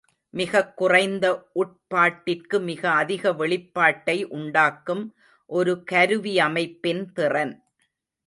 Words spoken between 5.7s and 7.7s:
கருவியமைப்பின் திறன்.